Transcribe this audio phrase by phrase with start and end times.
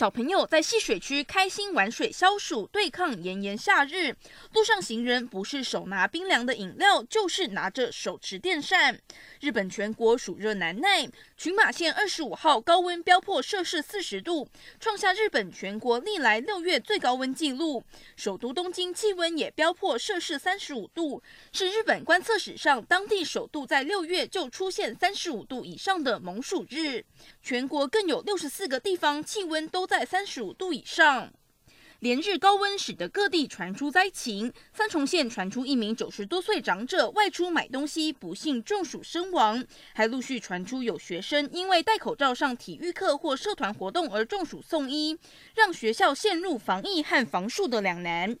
[0.00, 4.16] 小朋友在戏水区开心玩水消暑，对抗炎炎夏日。
[4.54, 8.98] 路上行人不是手拿冰凉的饮料，就是拿着手持电扇。
[9.40, 14.48] 日本全国暑热难耐，群马县二十五号高温飙破摄氏四十度，
[14.78, 17.84] 创下日本全国历来六月最高温纪录。
[18.16, 21.22] 首都东京气温也飙破摄氏三十五度，
[21.52, 27.04] 是日本观测史上当地首度在六月就出现三十五度以上的猛暑日。
[27.42, 31.32] 全国更有六十四个地方气温都在三十五度以上，
[31.98, 34.52] 连日高温使得各地传出灾情。
[34.72, 45.18] 三重县传出一名九十多岁长者外出买东西，不幸中暑身亡，还陆续传出有学生因为戴口罩上体育课或社团活动而中暑送医，
[45.56, 48.38] 让学校陷入防疫和防术的两难。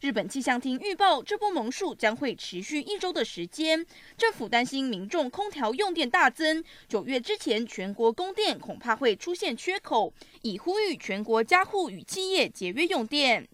[0.00, 3.84] 日本气象厅预报，这波猛暑将会持续一周的时间。
[4.16, 13.46] 政府担心民众空调用电大增，九月之前全国供电恐怕会出现缺口，已呼吁全国家户与企业节约用电。